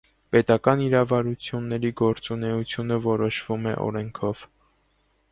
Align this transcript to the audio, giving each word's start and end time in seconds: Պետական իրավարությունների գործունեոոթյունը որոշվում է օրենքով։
Պետական 0.35 0.79
իրավարությունների 0.83 1.91
գործունեոոթյունը 1.99 2.97
որոշվում 3.03 3.69
է 3.73 3.75
օրենքով։ 3.85 4.41